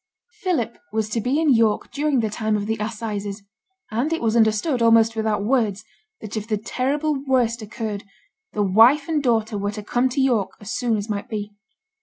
[0.39, 3.43] Philip was to be in York during the time of the assizes;
[3.91, 5.83] and it was understood, almost without words,
[6.21, 8.03] that if the terrible worst occurred,
[8.53, 11.51] the wife and daughter were to come to York as soon as might be.